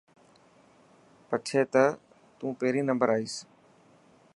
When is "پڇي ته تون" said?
1.27-2.51